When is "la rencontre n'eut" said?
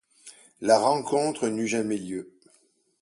0.61-1.67